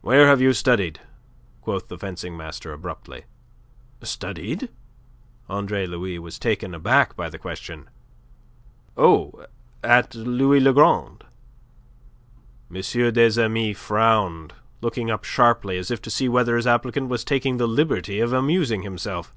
"Where 0.00 0.26
have 0.26 0.40
you 0.40 0.52
studied?" 0.52 0.98
quoth 1.60 1.86
the 1.86 1.96
fencing 1.96 2.36
master 2.36 2.72
abruptly. 2.72 3.26
"Studied?" 4.02 4.68
Andre 5.48 5.86
Louis 5.86 6.18
was 6.18 6.40
taken 6.40 6.74
aback 6.74 7.14
by 7.14 7.30
the 7.30 7.38
question. 7.38 7.88
"Oh, 8.96 9.46
at 9.84 10.12
Louis 10.16 10.58
Le 10.58 10.72
Grand." 10.72 11.24
M. 12.68 12.80
des 13.12 13.40
Amis 13.40 13.78
frowned, 13.78 14.54
looking 14.80 15.08
up 15.08 15.22
sharply 15.22 15.78
as 15.78 15.92
if 15.92 16.02
to 16.02 16.10
see 16.10 16.28
whether 16.28 16.56
his 16.56 16.66
applicant 16.66 17.08
was 17.08 17.22
taking 17.22 17.58
the 17.58 17.68
liberty 17.68 18.18
of 18.18 18.32
amusing 18.32 18.82
himself. 18.82 19.32